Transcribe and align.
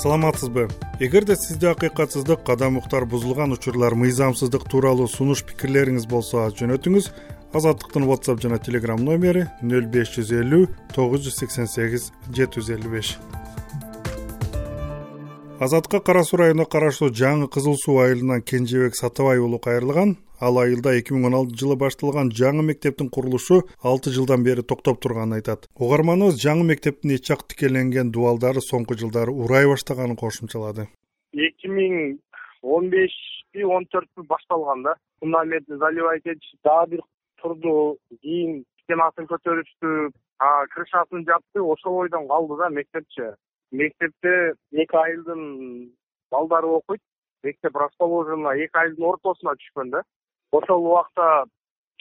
саламатсызбы? 0.00 0.68
Эгерде 0.98 1.36
сизде 1.36 1.68
акыйкатсыздык 1.68 2.42
кадам 2.44 2.78
уктар 2.78 3.04
бузулган 3.04 3.52
учурлар 3.52 3.92
мыйзамсыздык 3.94 4.64
тууралуу 4.64 5.08
сунуш 5.08 5.42
пикирлериңиз 5.44 6.06
болсо 6.08 6.46
жөнөтүңүз. 6.56 7.10
Азаттыктын 7.52 8.06
whatsapp 8.08 8.40
жана 8.40 8.56
telegram 8.56 9.02
номери 9.04 9.44
нөл 9.60 9.90
беш 9.92 10.14
жүз 10.16 10.32
элүү 10.40 10.62
тогуз 10.96 11.26
жүз 11.26 11.36
сексен 11.42 11.68
сегиз 11.68 12.08
жети 12.32 12.62
жүз 12.62 12.72
элүү 12.78 12.94
беш. 12.94 13.12
Азаттыкка 15.60 16.00
кара 16.00 16.24
суу 16.24 16.40
районуна 16.40 16.64
караштуу 16.64 17.10
жаңы 17.12 17.50
кызыл 17.52 17.76
суу 17.76 17.98
айылынан 18.00 18.40
кенжебек 18.40 18.96
сатыбай 18.96 19.38
уулу 19.38 19.58
кайрылган 19.58 20.16
ал 20.40 20.58
айылда 20.62 20.94
эки 20.98 21.12
миң 21.12 21.26
он 21.28 21.36
алтынчы 21.36 21.64
жылы 21.64 21.76
башталган 21.80 22.30
жаңы 22.32 22.64
мектептин 22.64 23.10
курулушу 23.12 23.60
алты 23.84 24.12
жылдан 24.14 24.44
бери 24.44 24.62
токтоп 24.62 25.00
турганын 25.04 25.36
айтат. 25.38 25.68
Угарманыбыз 25.76 26.40
жаңы 26.40 26.64
мектептин 26.72 27.12
эч 27.16 27.28
жак 27.28 27.44
тикерленген 27.52 28.12
дубалдары 28.14 28.62
соңку 28.64 28.96
жылдары 28.96 29.34
урай 29.34 29.68
баштаганын 29.68 30.16
кошумчалады. 30.16 30.88
Эки 31.36 31.68
миң 31.68 32.16
он 32.62 32.88
бешпи 32.88 33.64
он 33.64 33.84
төртпү 33.92 34.24
башталган 34.32 34.82
да. 34.82 34.96
Фундаментин 35.20 35.78
заливать 35.78 36.24
этишип 36.24 36.60
дагы 36.64 36.96
бир 36.96 37.04
турду 37.42 37.98
кийин 38.22 38.64
стенасын 38.84 39.28
көтөрүштү 39.28 40.10
крышасын 40.72 41.26
жапты 41.28 41.60
ошол 41.60 42.00
бойдон 42.00 42.26
калды 42.28 42.56
да 42.56 42.70
мектепчи 42.72 43.34
мектепте 43.70 44.54
эки 44.72 44.96
айылдын 44.96 45.92
балдары 46.30 46.66
окуйт. 46.66 47.02
Мектеп 47.42 47.76
расположено 47.76 48.52
эки 48.56 48.76
айылдын 48.76 49.04
ортосуна 49.12 49.54
түшкөн 49.60 49.92
да 49.92 50.02
ошол 50.52 50.86
убакта 50.86 51.44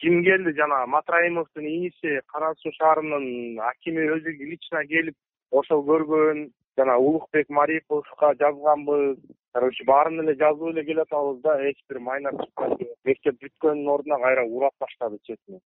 ким 0.01 0.23
келди? 0.23 0.55
Жанагы 0.59 0.91
матраимовдун 0.95 1.65
ээси 1.65 2.21
кара 2.27 2.53
суу 2.61 2.71
шаарынын 2.79 3.59
акими 3.71 4.07
өзү 4.15 4.35
лично 4.51 4.85
келип 4.91 5.15
ошол 5.51 5.83
көргөн 5.89 6.47
жана 6.77 6.97
улукбек 6.97 7.49
мариповго 7.49 8.33
жазганбыз. 8.43 9.17
Короче 9.53 9.83
баарын 9.85 10.21
эле 10.23 10.35
жазып 10.43 10.69
эле 10.71 10.85
келатабыз 10.85 11.41
да 11.41 11.57
эч 11.69 11.77
бир 11.89 11.99
майнап 11.99 12.41
чыкпайт 12.43 12.87
мектеп 13.05 13.41
бүткөндүн 13.43 13.93
ордуна 13.95 14.19
кайра 14.23 14.45
урап 14.45 14.75
баштады 14.79 15.17
четине 15.25 15.59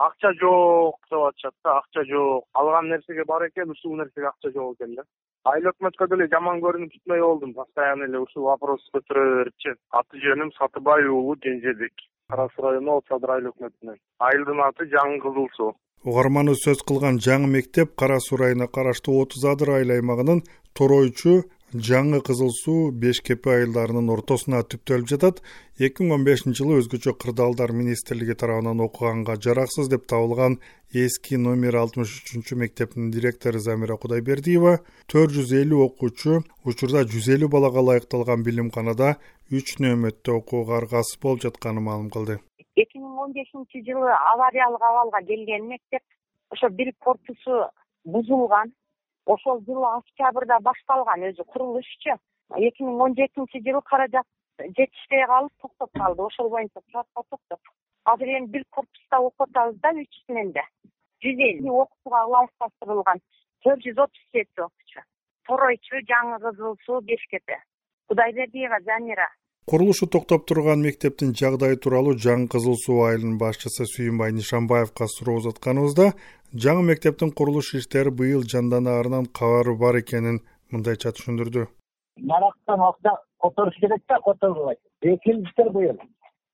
акча 0.00 0.32
жок 0.40 0.96
деп 1.10 1.22
атышат 1.28 1.54
да 1.64 1.78
акча 1.78 2.04
жок. 2.04 2.44
Калган 2.54 2.88
нерсеге 2.88 3.24
бар 3.24 3.46
экен 3.48 3.70
ушул 3.70 3.96
нерсеге 3.96 4.28
акча 4.28 4.50
жок 4.54 4.76
экен 4.76 4.94
да. 4.94 5.04
Айыл 5.44 5.70
өкмөткө 5.72 6.08
деле 6.12 6.28
жаман 6.32 6.60
көрүнүп 6.64 6.94
бүтмөй 6.94 7.20
болдум. 7.20 7.54
Постоянно 7.54 8.08
эле 8.08 8.22
ушул 8.24 8.48
вопрос 8.48 8.86
көтөрө 8.94 9.24
берипчи 9.38 9.74
аты 10.00 10.22
жөнүм 10.24 10.52
сатыбай 10.56 11.08
уулу 11.08 11.36
кенжебек 11.44 12.06
кара 12.30 12.48
суу 12.54 12.64
району 12.66 12.96
от 12.98 13.04
садыр 13.10 13.30
айыл 13.36 13.48
өкмөтүнөн 13.50 13.98
айылдын 14.28 14.60
аты 14.66 14.86
жаңы 14.94 15.20
кызыл 15.24 15.48
суу 15.56 15.70
угарманыбыз 16.10 16.62
сөз 16.66 16.82
кылган 16.88 17.18
жаңы 17.26 17.48
мектеп 17.56 17.96
кара 18.02 18.18
суу 18.26 18.38
районуна 18.42 18.68
караштуу 18.76 19.20
отуз 19.22 19.44
адыр 19.52 19.74
айыл 19.78 19.96
аймагынын 19.96 20.44
торойчу 20.78 21.34
жаңы 21.74 22.20
кызыл 22.26 22.50
суу 22.50 22.90
беш 22.90 23.20
кепи 23.22 23.52
айылдарынын 23.54 24.10
ортосуна 24.10 24.62
түптөлүп 24.66 25.08
жатат. 25.10 25.40
Эки 25.78 26.02
миң 26.02 26.14
он 26.16 26.24
бешинчи 26.26 26.58
жылы 26.58 26.80
өзгөчө 26.80 27.14
кырдаалдар 27.22 27.72
министрлиги 27.72 28.34
тарабынан 28.34 28.80
окуганга 28.82 29.36
жараксыз 29.38 29.88
деп 29.88 30.06
табылган 30.10 30.58
эски 30.92 31.38
номер 31.38 31.78
алтымыш 31.82 32.16
үчүнчү 32.20 32.58
мектептин 32.58 33.10
директору 33.14 33.62
замира 33.62 33.96
кудайбердиева 33.96 34.80
төрт 35.06 35.36
жүз 35.36 35.54
элүү 35.62 35.84
окуучу 35.86 36.40
учурда 36.66 37.04
жүз 37.06 37.30
элүү 37.36 37.50
балага 37.54 37.84
ылайыкталган 37.84 38.42
билимканада 38.42 39.14
үч 39.54 39.78
нөөмөттө 39.78 40.40
окууга 40.42 40.80
аргасыз 40.82 41.22
болуп 41.22 41.46
жатканын 41.46 41.86
маалым 41.86 42.10
кылды. 42.10 42.40
Эки 42.74 42.98
миң 42.98 43.22
он 43.22 43.32
бешинчи 43.32 43.84
жылы 43.86 44.10
авариялык 44.34 44.82
абалга 44.82 45.22
келген 45.22 45.70
мектеп 45.70 46.02
ошо 46.50 46.68
бир 46.68 46.92
корпусу 46.98 47.70
бузулган 48.04 48.74
ошол 49.34 49.60
жылы 49.66 49.86
октябрда 49.98 50.58
башталган 50.66 51.26
өзү 51.30 51.44
курулушчу. 51.52 52.16
Эки 52.56 52.82
миң 52.82 53.02
он 53.06 53.14
жетинчи 53.18 53.62
жылы 53.66 53.82
каражат 53.90 54.26
жетишпей 54.58 55.26
калып 55.26 55.52
токтоп 55.62 55.90
калды. 55.98 56.22
Ошол 56.22 56.50
боюнча 56.50 56.80
проектка 56.92 57.22
токтоп. 57.30 57.60
Азыр 58.04 58.28
эми 58.38 58.46
бир 58.46 58.64
корпуста 58.70 59.20
окуп 59.20 59.48
атабыз 59.48 59.80
да 59.84 59.92
үч 60.02 60.22
сменде 60.24 60.64
жүз 61.22 61.42
элүү 61.46 61.80
окуучуга 61.84 62.24
ылайыкташтырылган 62.28 63.20
төрт 63.64 63.84
жүз 63.86 63.98
отуз 64.04 64.24
жети 64.34 64.64
окуучу. 64.66 65.02
Торойчу 65.46 66.00
жаңы 66.12 66.38
кызыл 66.44 66.78
суу 66.86 67.00
бешкепе 67.00 67.58
кудайбердиева 68.08 68.80
замира 68.86 69.28
курулушу 69.66 70.06
токтоп 70.06 70.46
турган 70.46 70.80
мектептин 70.86 71.34
жагдайы 71.40 71.76
тууралуу 71.76 72.14
жаңы 72.26 72.48
кызыл 72.54 72.76
суу 72.84 73.02
айылынын 73.08 73.38
башчысы 73.38 73.86
сүйүнбай 73.92 74.32
нишанбаевга 74.38 75.08
суроо 75.12 75.36
узатканыбызда 75.40 76.10
жаңы 76.64 76.86
мектептин 76.90 77.30
курулуш 77.30 77.74
иштери 77.80 78.10
быйыл 78.10 78.42
жанданаарынан 78.54 79.28
кабары 79.40 79.76
бар 79.84 80.00
экенин 80.00 80.40
мындайча 80.72 81.14
түшүндүрдү. 81.16 81.66
Нарактан 82.32 82.80
акча 82.88 83.16
которуш 83.42 83.76
керек 83.80 84.02
да 84.08 84.18
которулбайт 84.24 84.78
иштер 85.02 85.70
быйыл. 85.70 85.98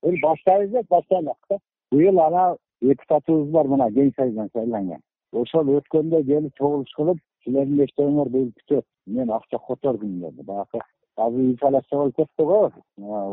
Быйыл 0.02 0.20
баштайбыз 0.22 0.70
деп 0.70 0.88
баштай 0.88 1.22
да. 1.24 1.58
Быйыл 1.92 2.20
ана 2.20 2.56
депутатыбыз 2.82 3.50
бар 3.52 3.68
мына 3.72 3.88
кең 3.96 4.12
шайдан 4.16 4.50
шайланган 4.52 5.00
ошол 5.32 5.70
өткөндө 5.78 6.22
келип 6.28 6.60
чогулуш 6.60 6.92
кылып 6.98 7.22
силердин 7.44 7.82
эчтөөңөр 7.86 8.30
быйыл 8.34 8.52
бүтөт 8.58 8.86
мен 9.16 9.32
акча 9.38 9.58
котордум 9.68 10.20
деди 10.20 10.46
баягы 10.50 10.82
азыр 11.16 11.40
инфляция 11.40 11.98
болуп 11.98 12.16
кетти 12.16 12.42
го 12.50 12.72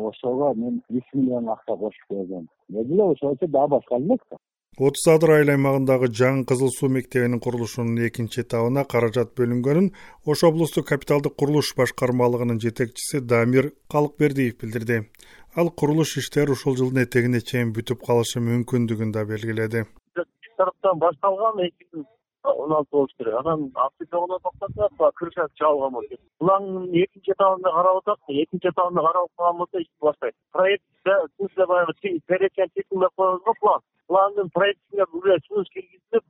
ошого 0.09 0.53
мен 0.55 0.81
үч 0.89 1.05
миллион 1.13 1.49
акча 1.49 1.75
кошуп 1.75 2.09
бердим 2.09 2.47
деди 2.69 2.93
эле 2.93 3.03
ошоочо 3.11 3.47
дагы 3.47 3.69
башка 3.75 3.95
элек 3.97 4.21
да 4.31 4.37
отуз 4.77 5.05
адыр 5.13 5.35
айыл 5.35 5.51
аймагындагы 5.53 6.07
жаңы 6.19 6.45
кызыл 6.49 6.71
суу 6.73 6.89
мектебинин 6.89 7.39
курулушунун 7.39 7.99
экинчи 8.07 8.41
этабына 8.41 8.85
каражат 8.89 9.35
бөлүнгөнүн 9.37 9.91
ош 10.25 10.43
облустук 10.49 10.87
капиталдык 10.89 11.35
курулуш 11.37 11.75
башкармалыгынын 11.77 12.61
жетекчиси 12.63 13.21
дамир 13.21 13.73
калыкбердиев 13.93 14.57
билдирди. 14.57 15.03
Ал 15.55 15.69
курулуш 15.69 16.17
иштери 16.17 16.51
ушул 16.57 16.75
жылдын 16.75 17.03
этегине 17.05 17.41
чейин 17.41 17.73
бүтүп 17.75 18.01
калышы 18.07 18.41
мүмкүндүгүн 18.41 19.13
да 19.13 19.25
белгиледи. 19.29 19.85
Тараптан 20.57 20.97
башталган 20.97 21.61
эки 21.67 21.85
он 22.43 22.73
алты 22.73 22.89
болуш 22.91 23.11
керек. 23.17 23.33
Анан 23.35 23.71
октябрда 23.73 24.39
токтотсак 24.39 24.93
баягы 24.97 25.15
крышасы 25.15 25.53
жабылган 25.59 25.93
болчу 25.93 26.17
булаңдын 26.39 26.89
экинчи 27.03 27.31
этабында 27.31 27.71
карап 27.71 27.97
атсак 28.01 28.19
экинчи 28.27 28.67
этабында 28.67 29.01
карап 29.07 29.29
аткан 29.29 29.57
болсо 29.57 29.79
ишти 29.79 29.93
баштайт. 30.01 30.35
Проект 30.51 30.83
в 31.05 31.29
смысле 31.37 31.65
баягы 31.65 31.93
перечень 32.27 32.69
титулдап 32.75 33.13
коебуз 33.15 33.43
го 33.43 33.53
план. 33.59 33.81
Пландын 34.07 34.49
проектине 34.49 35.05
уже 35.13 35.39
снус 35.47 35.69
киргизилип 35.69 36.23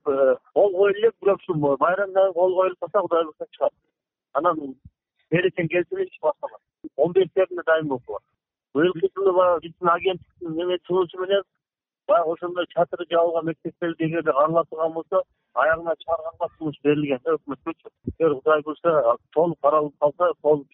кол 0.53 0.72
коюлуп 0.72 0.97
элек 0.97 1.16
бирок 1.22 1.40
ушул 1.40 1.78
байрамдан 1.78 2.13
кийин 2.13 2.34
кол 2.34 2.56
коюлуп 2.56 2.80
калса 2.80 3.01
кудай 3.01 3.24
буюрса 3.24 3.45
чыгат. 3.51 3.74
Анан 4.34 4.75
перечень 5.30 5.68
келсе 5.68 6.03
иш 6.03 6.19
башталат. 6.22 6.62
Он 6.95 7.12
бештеринде 7.12 7.63
дайын 7.66 7.88
болуп 7.88 8.06
калат. 8.06 8.24
Быйылкы 8.74 9.09
жылы 9.16 9.34
баягы 9.34 9.68
биздин 9.68 9.90
агенттиктин 9.90 10.80
сунушу 10.85 11.22
менен 11.22 11.41
баягы 12.07 12.34
ошондой 12.34 12.66
чатыры 12.69 13.06
жабылган 13.09 13.45
мектептерди 13.45 14.03
эгерде 14.03 14.31
каралатылган 14.31 14.94
болсо 14.94 15.24
аягына 15.62 15.94
чыгарганга 16.02 16.47
сунуш 16.58 16.78
берилген 16.86 17.22
да 17.25 17.36
өкмөткөчү 17.38 17.91
эгер 18.12 18.36
кудай 18.40 18.64
буюрса 18.68 19.18
толук 19.38 19.59
каралып 19.66 20.00
калса 20.06 20.31
толук 20.41 20.72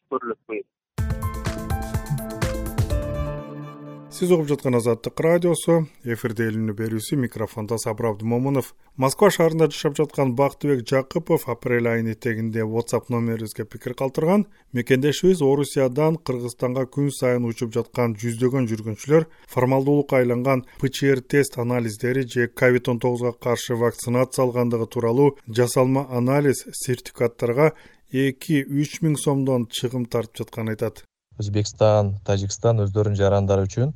сиз 4.19 4.33
угуп 4.35 4.49
жаткан 4.49 4.75
азаттык 4.75 5.21
радиосу 5.23 5.85
эфирде 6.03 6.49
илимдүү 6.49 6.73
берүүсү 6.75 7.15
микрофондо 7.21 7.77
сабыр 7.79 8.09
абдымомунов 8.09 8.73
москва 8.99 9.29
шаарында 9.31 9.69
жашап 9.71 9.93
жаткан 9.95 10.33
бактыбек 10.35 10.81
жакыпов 10.89 11.45
апрель 11.47 11.87
айынын 11.87 12.17
этегинде 12.17 12.65
whatsapp 12.67 13.07
номерибизге 13.07 13.63
пикир 13.63 13.93
калтырган. 13.95 14.43
Мекендешибиз 14.73 15.39
орусиядан 15.39 16.17
кыргызстанга 16.17 16.83
күн 16.91 17.13
сайын 17.15 17.47
учуп 17.47 17.71
жаткан 17.77 18.17
жүздөгөн 18.19 18.67
жүргүнчүлөр 18.67 19.27
формалдуулукка 19.47 20.19
айланган 20.19 20.65
пчр 20.81 21.21
тест 21.23 21.55
анализдери 21.57 22.27
же 22.27 22.49
ковид 22.49 22.89
он 22.89 22.99
тогузга 22.99 23.31
каршы 23.31 23.75
вакцинация 23.75 24.43
алгандыгы 24.43 24.87
тууралуу 24.87 25.37
жасалма 25.47 26.07
анализ 26.11 26.65
сертификаттарга 26.73 27.71
эки 28.11 28.65
үч 28.67 28.99
миң 28.99 29.15
сомдон 29.15 29.69
чыгым 29.71 30.11
тартып 30.11 30.43
жатканын 30.43 30.75
айтат. 30.75 31.05
Өзбекстан 31.39 32.17
тажикстан 32.27 32.83
өздөрүнүн 32.83 33.15
жарандары 33.15 33.63
үчүн 33.63 33.95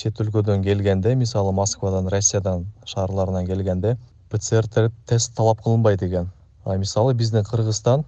чет 0.00 0.20
өлкөдөн 0.22 0.62
келгенде 0.66 1.14
мисалы 1.20 1.52
москвадан 1.58 2.08
россиядан 2.14 2.64
шаарларынан 2.92 3.46
келгенде 3.50 3.96
пцр 4.30 4.68
тест 5.12 5.34
талап 5.36 5.62
кылынбайт 5.66 6.02
экен 6.08 6.30
а 6.64 6.76
мисалы 6.84 7.14
биздин 7.14 7.44
кыргызстан 7.50 8.04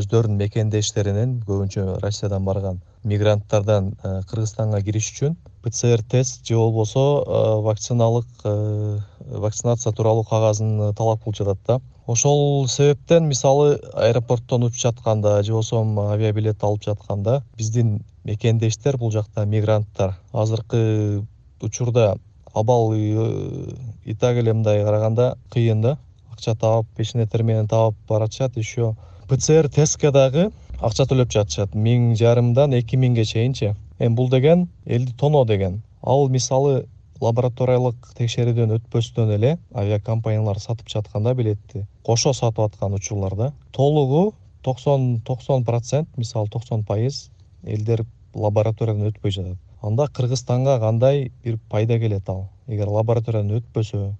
өздөрүнүн 0.00 0.42
мекендештеринин 0.42 1.36
көбүнчө 1.46 1.86
россиядан 2.02 2.44
барган 2.50 2.80
мигранттардан 3.04 3.94
э, 4.02 4.20
кыргызстанга 4.28 4.82
кириш 4.82 5.10
үчүн 5.12 5.36
пцр 5.64 6.02
тест 6.04 6.46
же 6.46 6.56
болбосо 6.56 7.24
э, 7.26 7.60
вакциналык 7.64 8.26
э, 8.44 8.98
вакцинация 9.20 9.92
тууралуу 9.92 10.24
кагазын 10.24 10.94
талап 10.94 11.22
кылып 11.24 11.36
жатат 11.36 11.58
да. 11.66 11.80
Ошол 12.06 12.68
себептен 12.68 13.28
мисалы 13.28 13.80
аэропорттон 13.94 14.64
учуп 14.64 14.80
жатканда 14.80 15.42
же 15.42 15.52
болбосо 15.52 15.82
авиабилет 16.12 16.62
алып 16.62 16.84
жатканда 16.84 17.42
биздин 17.56 18.04
мекендештер 18.24 18.98
бул 18.98 19.10
жакта 19.10 19.46
мигранттар. 19.46 20.18
Азыркы 20.32 21.24
учурда 21.60 22.18
абал 22.52 22.92
и 22.94 24.14
так 24.20 24.36
эле 24.36 24.52
мындай 24.52 24.84
караганда 24.84 25.38
кыйын 25.50 25.80
да. 25.80 25.98
Акча 26.32 26.54
таап 26.54 26.86
печеный 26.96 27.26
терминяны 27.26 27.68
таап 27.68 27.94
баратышат 28.08 28.56
еще 28.56 28.96
пцр 29.28 29.70
тестке 29.70 30.10
дагы 30.10 30.50
акча 30.80 31.04
төлөп 31.04 31.30
жатышат. 31.34 31.74
Миң 31.74 32.14
жарымдан 32.16 32.74
эки 32.78 32.96
миңге 32.96 33.24
чейинчи. 33.28 33.74
Эми 33.98 34.16
бул 34.16 34.30
деген 34.32 34.68
элди 34.86 35.12
тоноо 35.12 35.44
деген. 35.44 35.82
Ал 36.02 36.28
мисалы 36.28 36.86
лабораториялык 37.20 38.14
текшерүүдөн 38.16 38.72
өтпөстөн 38.78 39.34
эле 39.36 39.56
авиакомпаниялар 39.76 40.58
сатып 40.58 40.88
жатканда 40.88 41.34
билетти 41.36 41.84
кошо 42.06 42.32
сатып 42.32 42.62
аткан 42.64 42.94
учурларда 42.96 43.52
толугу 43.76 44.32
токсон 44.64 45.20
токсон 45.26 45.64
процент 45.64 46.08
мисалы 46.16 46.48
токсон 46.48 46.84
пайыз 46.84 47.28
элдер 47.62 48.06
лабораториядан 48.34 49.12
өтпөй 49.12 49.36
жатат. 49.36 49.58
Анда 49.82 50.08
кыргызстанга 50.08 50.78
кандай 50.80 51.30
бир 51.44 51.58
пайда 51.68 51.98
келет 51.98 52.28
ал? 52.28 52.48
Эгер 52.66 52.88
лабораториядан 52.88 53.60
өтпөсө 53.60 54.14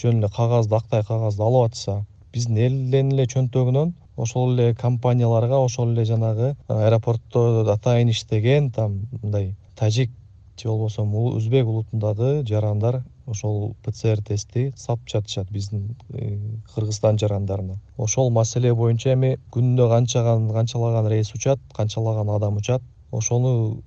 жөн 0.00 0.20
эле 0.20 0.28
кагазды 0.28 0.76
актай 0.76 1.02
кагазды 1.02 1.42
алып 1.42 1.70
атса 1.70 2.02
биздин 2.32 2.58
элдин 2.58 3.12
эле 3.12 3.26
чөнтөгүнөн 3.30 3.94
ошол 4.16 4.54
эле 4.54 4.74
компанияларга 4.74 5.58
ошол 5.58 5.92
эле 5.92 6.04
жанагы 6.04 6.56
аэропортто 6.68 7.64
атайын 7.72 8.10
иштеген 8.10 8.70
там 8.70 9.06
мындай 9.22 9.54
тажик 9.76 10.10
же 10.60 10.68
болбосо 10.68 11.02
өзбек 11.02 11.66
улутундагы 11.66 12.44
жарандар 12.46 13.02
ошол 13.26 13.74
пцр 13.84 14.22
тестти 14.22 14.72
сатып 14.76 15.08
жатышат 15.08 15.50
биздин 15.50 15.96
э, 16.10 16.38
кыргызстан 16.74 17.18
жарандарына. 17.18 17.78
Ошол 17.96 18.30
маселе 18.30 18.74
боюнча 18.74 19.14
эми 19.14 19.38
күнүнө 19.50 19.88
канчаган 19.88 20.50
канчалаган 20.52 21.08
рейс 21.08 21.34
учат 21.34 21.60
канчалаган 21.74 22.30
адам 22.30 22.56
учат. 22.56 22.82
Ошону 23.10 23.82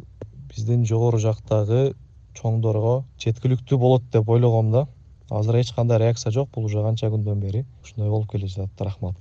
биздин 0.49 0.85
жогору 0.85 1.19
жактагы 1.19 1.93
чоңдорго 2.35 3.03
жеткиликтүү 3.23 3.77
болот 3.77 4.09
деп 4.11 4.29
ойлогом 4.29 4.71
да. 4.71 4.87
Азыр 5.29 5.61
эч 5.61 5.73
кандай 5.73 5.99
реакция 5.99 6.31
жок 6.31 6.49
бул 6.53 6.65
уже 6.65 6.81
канча 6.81 7.07
күндөн 7.07 7.39
бери. 7.39 7.65
Ушундай 7.83 8.09
болуп 8.09 8.31
келе 8.31 8.47
жатат 8.47 8.81
рахмат 8.81 9.15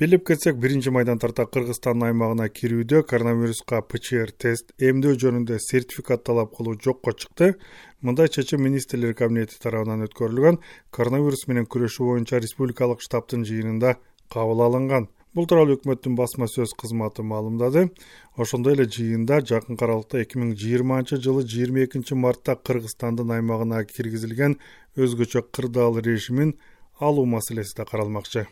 билип 0.00 0.26
кетсек 0.28 0.58
биринчи 0.60 0.90
майдан 0.92 1.16
тарта 1.16 1.46
кыргызстандын 1.48 2.10
аймагына 2.10 2.50
кирүүдө 2.52 2.98
коронавируска 3.08 3.78
пчр 3.88 4.28
тест 4.44 4.74
эмдөө 4.76 5.14
жөнүндө 5.22 5.56
сертификат 5.56 6.20
талап 6.28 6.52
кылуу 6.58 6.74
жокко 6.76 7.14
чыкты. 7.16 7.54
Мындай 8.04 8.28
чечим 8.28 8.60
министрлер 8.60 9.14
кабинети 9.16 9.56
тарабынан 9.56 10.04
өткөрүлгөн 10.04 10.60
коронавирус 10.92 11.46
менен 11.48 11.64
күрөшүү 11.64 12.10
боюнча 12.10 12.42
республикалык 12.44 13.00
штабтын 13.00 13.48
жыйынында 13.48 13.96
кабыл 14.28 14.60
алынган. 14.68 15.08
Бул 15.32 15.48
тууралуу 15.48 15.80
өкмөттүн 15.80 16.12
басма 16.20 16.44
сөз 16.44 16.76
кызматы 16.76 17.24
маалымдады. 17.24 17.88
Ошондой 18.36 18.76
эле 18.76 18.84
жыйында 18.84 19.40
жакынкы 19.48 19.88
аралыкта 19.88 20.20
эки 20.20 20.36
миң 20.36 20.52
жыйырманчы 20.60 21.22
жылы 21.24 21.48
жыйырма 21.48 21.88
экинчи 21.88 22.12
мартта 22.12 22.60
кыргызстандын 22.60 23.32
аймагына 23.40 23.86
киргизилген 23.88 24.60
өзгөчө 25.00 25.48
кырдаал 25.48 25.96
режимин 26.04 26.58
алуу 27.00 27.24
маселеси 27.24 27.76
да 27.80 27.88
каралмакчы 27.88 28.44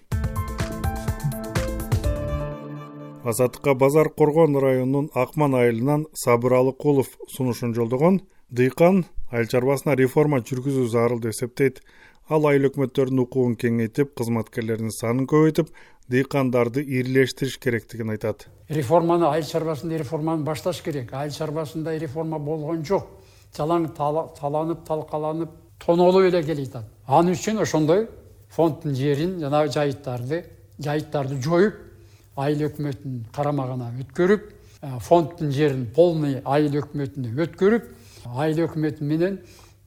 азаттыкка 3.24 3.74
базар 3.74 4.10
коргон 4.10 4.56
районунун 4.56 5.10
акман 5.14 5.54
айылынан 5.54 6.06
сабыр 6.12 6.54
алыкулов 6.60 7.08
сунушун 7.28 7.74
жолдогон 7.74 8.20
дыйкан 8.50 9.04
айыл 9.30 9.48
чарбасына 9.48 9.96
реформа 9.96 10.38
жүргүзүү 10.40 10.86
зарыл 10.92 11.20
деп 11.20 11.32
эсептейт. 11.32 11.80
Ал 12.28 12.46
айыл 12.48 12.70
өкмөттөрдүн 12.70 13.24
укугун 13.24 13.56
кеңейтип 13.60 14.14
кызматкерлердин 14.16 14.92
санын 14.92 15.26
көбөйтүп 15.28 15.72
дыйкандарды 16.08 16.80
ирилештириш 16.80 17.58
керектигин 17.58 18.14
айтат. 18.14 18.46
Реформаны 18.70 19.26
айыл 19.28 19.44
чарбасында 19.44 19.98
реформаны 19.98 20.44
башташ 20.44 20.80
керек. 20.82 21.12
Айыл 21.12 21.32
чарбасында 21.32 21.98
реформа 21.98 22.38
болгон 22.38 22.84
жок. 22.84 23.08
Жалаң 23.56 23.90
таланып 23.96 24.86
талкаланып 24.88 25.50
тоноолой 25.78 26.28
эле 26.28 26.42
келатат 26.42 26.84
ал 27.06 27.28
үчүн 27.28 27.60
ошондой 27.60 28.06
фонддун 28.48 28.94
жерин 28.94 29.38
жанагы 29.40 29.72
жайыттарды 29.74 30.44
жайыттарды 30.78 31.40
жоюп 31.42 31.74
айыл 32.36 32.66
өкмөтүнүн 32.69 33.26
карамагына 33.34 33.90
өткөрүп 34.04 34.50
фонддун 35.00 35.52
жерин 35.52 35.86
полный 35.94 36.40
айыл 36.44 36.81
өкмөтүнө 36.82 37.34
өткөрүп 37.46 37.90
айыл 38.34 38.64
өкмөтү 38.66 39.04
менен 39.04 39.40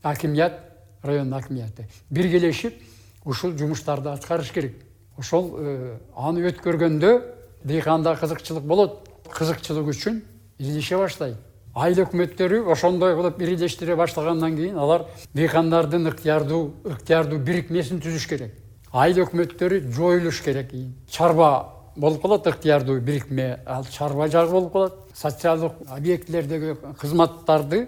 акимият 0.03 0.61
райондун 1.03 1.39
акимияты 1.39 1.88
биргелешип 2.09 2.81
ушул 3.27 3.57
жумуштарды 3.57 4.09
аткарыш 4.09 4.51
керек. 4.51 4.73
Ошол 5.17 5.51
э, 5.57 5.97
аны 6.15 6.45
өткөргөндө 6.47 7.11
дыйканда 7.63 8.15
кызыкчылык 8.15 8.63
болот. 8.63 9.09
Кызыкчылык 9.33 9.89
үчүн 9.91 10.21
ирилеше 10.59 10.97
баштайт. 10.97 11.35
Айыл 11.75 12.05
өкмөттөрү 12.05 12.63
ошондой 12.71 13.15
кылып 13.17 13.41
ирилештире 13.44 13.95
баштагандан 13.99 14.55
кийин 14.55 14.77
алар 14.77 15.05
дыйкандардын 15.35 16.07
ыктыярдуу 16.13 16.61
ыктыярдуу 16.94 17.39
бирикмесин 17.39 17.99
түзүш 18.01 18.29
керек. 18.29 18.55
Айыл 18.94 19.25
өкмөттөрү 19.25 19.83
жоюлуш 19.94 20.41
керек. 20.45 20.71
Чарба 21.11 21.76
болуп 21.97 22.21
калат 22.21 22.47
ыктыярдуу 22.47 22.99
бирикме. 23.01 23.59
Ал 23.65 23.85
чарба 23.85 24.27
жагы 24.27 24.51
болуп 24.51 24.71
калат. 24.73 24.94
Социалдык 25.13 25.73
объектилердеги 25.89 26.75
кызматтарды 26.99 27.88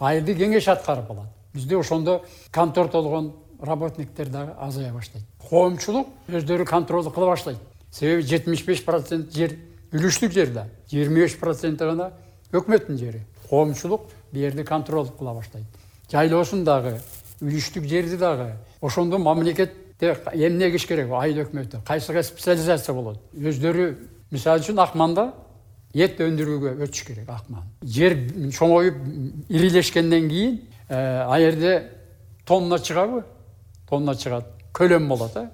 айылдык 0.00 0.38
кеңеш 0.38 0.68
аткарып 0.72 1.10
алат. 1.10 1.28
Бизде 1.54 1.76
ошондо 1.76 2.22
контор 2.52 2.88
толгон 2.88 3.32
работниктер 3.60 4.28
дагы 4.28 4.52
азая 4.58 4.92
баштайт. 4.92 5.24
Коомчулук 5.48 6.08
өздөрү 6.28 6.66
контролду 6.66 7.10
кыла 7.10 7.30
баштайт. 7.34 7.58
Себеби 7.90 8.22
жетимиш 8.22 8.64
беш 8.64 8.84
процент 8.84 9.32
жер 9.34 9.56
үлүштүк 9.92 10.32
жер 10.32 10.52
да. 10.52 10.66
жыйырма 10.90 11.26
беш 11.26 11.36
проценти 11.38 11.84
гана 11.84 12.12
өкмөттүн 12.52 12.98
жери. 12.98 13.20
Коомчулук 13.50 14.08
бул 14.32 14.40
жерди 14.40 14.64
контроль 14.64 15.08
кыла 15.18 15.34
баштайт. 15.34 15.66
Жайлоосун 16.10 16.64
дагы 16.64 16.98
үлүштүк 17.40 17.84
жерди 17.84 18.16
дагы 18.16 18.52
ошондо 18.80 19.18
мамлекетте 19.18 19.81
эмне 20.02 20.70
кылыш 20.70 20.86
керек? 20.86 21.10
Айыл 21.12 21.44
өкмөтү. 21.44 21.82
Кайсыга 21.86 22.22
специализация 22.22 22.94
болот? 22.94 23.20
Өздөрү 23.34 23.86
мисалы 24.30 24.62
үчүн 24.62 24.80
акманда 24.82 25.32
эт 25.94 26.20
өндүрүүгө 26.20 26.74
өтүш 26.86 27.04
керек 27.06 27.28
акман. 27.30 27.68
Жер 27.84 28.16
чоңоюп 28.56 28.96
ирилешкенден 29.48 30.28
кийин 30.28 30.60
э, 30.88 30.96
ал 30.96 31.40
жерде 31.40 31.90
тонна 32.46 32.78
чыгабы? 32.78 33.22
Тонна 33.88 34.16
чыгат. 34.16 34.48
Көлөм 34.72 35.08
болот 35.08 35.36
э? 35.36 35.48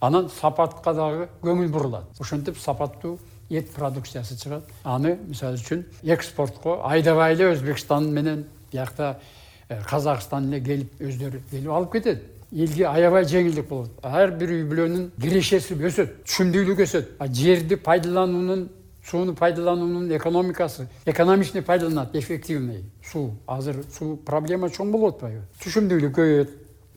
Анан 0.00 0.28
сапатка 0.28 0.92
дагы 0.94 1.28
көңүл 1.42 1.70
бурулат. 1.72 2.10
Ошентип 2.20 2.58
сапаттуу 2.58 3.18
эт 3.48 3.72
продукциясы 3.72 4.36
чыгат. 4.36 4.64
Аны 4.84 5.16
мисалы 5.26 5.56
үчүн 5.56 5.86
экспортко 6.02 6.82
айдабай 6.84 7.34
эле 7.34 7.52
өзбекстан 7.54 8.10
менен 8.12 8.46
биякта 8.72 9.20
э, 9.68 9.80
казакстан 9.88 10.50
эле 10.50 10.60
келип 10.60 11.00
өздөрү 11.00 11.44
келип 11.50 11.70
алып 11.70 11.92
кетет 11.92 12.35
элге 12.52 12.86
аябай 12.88 13.24
жеңилдик 13.24 13.68
болот. 13.68 13.90
Ар 14.02 14.30
бир 14.30 14.52
үй 14.54 14.64
бүлөнүн 14.68 15.10
кирешеси 15.20 15.74
өсөт 15.74 16.22
түшүмдүүлүк 16.26 16.82
өсөт. 16.86 17.14
Жерди 17.32 17.76
пайдалануунун 17.76 18.68
сууну 19.06 19.34
пайдалануунун 19.34 20.10
экономикасы 20.16 20.88
экономичный 21.06 21.62
пайдаланат 21.62 22.14
эффективный. 22.14 22.84
Суу 23.04 23.32
азыр 23.46 23.84
суу 23.92 24.16
проблема 24.16 24.68
чоң 24.68 24.90
болуп 24.92 25.16
атпайбы? 25.16 25.42
Түшүмдүүлүк 25.62 26.14
көбөйөт 26.16 26.54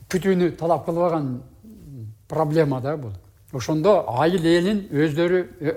күтүүнү 0.10 0.52
талап 0.58 0.86
кылбаган 0.86 1.42
проблема 2.28 2.82
да 2.82 2.98
бул. 2.98 3.14
Ошондо 3.54 4.06
айыл 4.08 4.46
элин 4.46 4.88
өздөрү 4.92 5.46
э, 5.62 5.76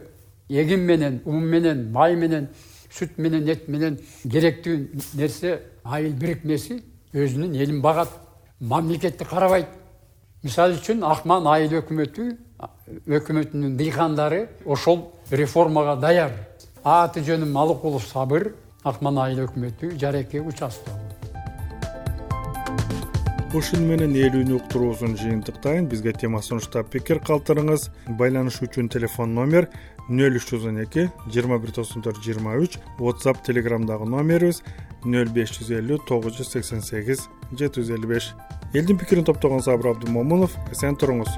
эгин 0.49 0.81
менен 0.81 1.21
ун 1.25 1.45
менен 1.45 1.91
май 1.93 2.17
менен 2.17 2.49
сүт 2.93 3.17
менен 3.17 3.49
эт 3.49 3.69
менен 3.69 3.99
керектүү 4.25 4.79
нерсе 5.17 5.61
айыл 5.85 6.13
бирикмеси 6.13 6.83
өзүнүн 7.13 7.57
элин 7.57 7.81
багат 7.81 8.13
мамлекетти 8.63 9.25
карабайт. 9.25 9.69
Мисалы 10.43 10.79
үчүн 10.79 11.03
акман 11.07 11.47
айыл 11.51 11.77
өкмөтү 11.81 12.29
өкмөтүнүн 13.19 13.77
дыйкандары 13.79 14.49
ошол 14.67 15.05
реформага 15.31 15.97
даяр 16.03 16.35
аты 16.83 17.23
жөнүм 17.27 17.57
алыкулов 17.59 18.07
сабыр 18.07 18.53
акман 18.83 19.19
айыл 19.23 19.45
өкмөтү 19.47 19.95
жареке 19.99 20.43
участогу 20.43 21.12
ушуну 23.53 23.85
менен 23.85 24.15
элүүнү 24.17 24.55
уктуруубузун 24.57 25.13
жыйынтыктайын. 25.21 25.85
Бизге 25.91 26.15
тема 26.17 26.41
сунуштап 26.41 26.89
пикир 26.93 27.19
калтырыңыз. 27.21 27.91
Байланышуу 28.17 28.65
үчүн 28.69 28.89
телефон 28.93 29.35
номер 29.37 29.69
нөл 30.09 30.39
үч 30.41 30.49
жүз 30.49 30.65
он 30.71 30.81
эки 30.81 31.05
жыйырма 31.29 31.59
бир 31.61 31.75
токсон 31.77 32.05
төрт 32.05 32.23
жыйырма 32.25 32.57
үч. 32.65 32.79
Whatsapp 32.97 33.45
телеграмдагы 33.45 34.09
номерибиз 34.09 34.63
нөл 35.05 35.29
беш 35.37 35.53
жүз 35.59 35.75
элүү 35.83 36.01
тогуз 36.09 36.41
жүз 36.41 36.55
сексен 36.57 36.81
сегиз 36.81 37.29
жети 37.53 37.83
жүз 37.83 37.93
элүү 37.99 38.15
беш. 38.15 38.33
Элдин 38.73 38.97
пикирин 38.97 39.29
топтогон 39.29 39.61
сабыр 39.61 39.93
абдымомунов 39.93 40.57
эсен 40.73 40.97
туруңуз 40.97 41.37